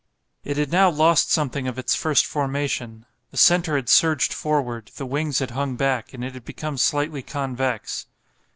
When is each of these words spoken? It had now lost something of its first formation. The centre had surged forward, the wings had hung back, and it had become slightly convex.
It 0.43 0.57
had 0.57 0.71
now 0.71 0.89
lost 0.89 1.31
something 1.31 1.67
of 1.67 1.77
its 1.77 1.93
first 1.93 2.25
formation. 2.25 3.05
The 3.29 3.37
centre 3.37 3.75
had 3.75 3.87
surged 3.87 4.33
forward, 4.33 4.89
the 4.95 5.05
wings 5.05 5.37
had 5.37 5.51
hung 5.51 5.75
back, 5.75 6.11
and 6.11 6.23
it 6.25 6.33
had 6.33 6.43
become 6.43 6.77
slightly 6.77 7.21
convex. 7.21 8.07